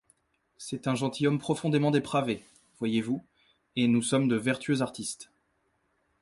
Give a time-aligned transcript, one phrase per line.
[0.57, 2.43] C’est un gentilhomme profondément dépravé,
[2.79, 3.23] voyez-vous,
[3.75, 5.31] et nous sommes de vertueux artistes.